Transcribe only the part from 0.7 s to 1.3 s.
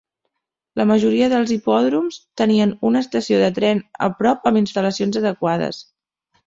La majoria